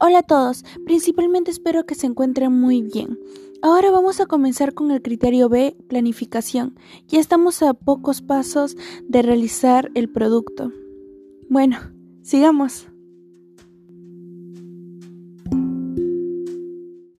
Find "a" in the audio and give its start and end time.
0.20-0.22, 4.20-4.26, 7.62-7.74